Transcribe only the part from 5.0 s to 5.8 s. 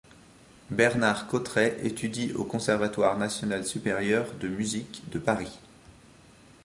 de Paris.